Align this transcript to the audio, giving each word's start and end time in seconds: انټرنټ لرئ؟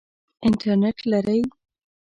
انټرنټ 0.45 0.97
لرئ؟ 1.11 1.39